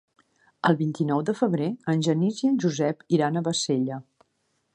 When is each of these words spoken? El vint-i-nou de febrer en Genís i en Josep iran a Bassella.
El 0.69 0.77
vint-i-nou 0.79 1.21
de 1.27 1.35
febrer 1.41 1.67
en 1.93 2.03
Genís 2.09 2.41
i 2.45 2.51
en 2.53 2.59
Josep 2.65 3.07
iran 3.19 3.37
a 3.43 3.49
Bassella. 3.51 4.03